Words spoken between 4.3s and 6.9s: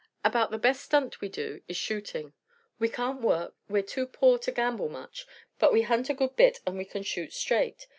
to gamble much; but we hunt a good bit and we